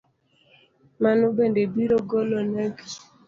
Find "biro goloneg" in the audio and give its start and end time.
1.73-2.75